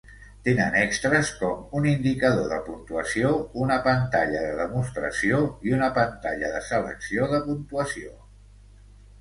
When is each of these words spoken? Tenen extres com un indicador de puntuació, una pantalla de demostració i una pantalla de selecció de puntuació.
Tenen 0.45 0.75
extres 0.77 1.27
com 1.41 1.75
un 1.79 1.83
indicador 1.91 2.47
de 2.53 2.57
puntuació, 2.71 3.33
una 3.65 3.77
pantalla 3.89 4.41
de 4.47 4.55
demostració 4.63 5.43
i 5.69 5.77
una 5.81 5.91
pantalla 5.99 6.51
de 6.57 6.63
selecció 6.71 7.29
de 7.35 7.43
puntuació. 7.53 8.19